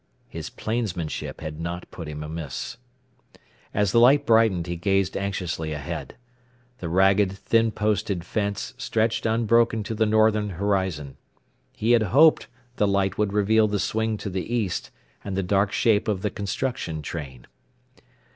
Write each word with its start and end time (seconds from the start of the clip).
His 0.29 0.49
plainsmanship 0.49 1.41
had 1.41 1.59
not 1.59 1.91
put 1.91 2.07
him 2.07 2.23
amiss. 2.23 2.77
As 3.71 3.91
the 3.91 3.99
light 3.99 4.25
brightened 4.25 4.65
he 4.65 4.75
gazed 4.75 5.15
anxiously 5.15 5.73
ahead. 5.73 6.15
The 6.79 6.89
ragged, 6.89 7.33
thin 7.33 7.69
posted 7.69 8.23
fence 8.25 8.73
stretched 8.79 9.27
unbroken 9.27 9.83
to 9.83 9.93
the 9.93 10.07
northern 10.07 10.49
horizon. 10.57 11.17
He 11.73 11.91
had 11.91 12.01
hoped 12.01 12.47
the 12.77 12.87
light 12.87 13.19
would 13.19 13.31
reveal 13.31 13.67
the 13.67 13.77
swing 13.79 14.17
to 14.17 14.31
the 14.31 14.51
east, 14.51 14.89
and 15.23 15.37
the 15.37 15.43
dark 15.43 15.71
shape 15.71 16.07
of 16.07 16.23
the 16.23 16.31
construction 16.31 17.03
train. 17.03 17.45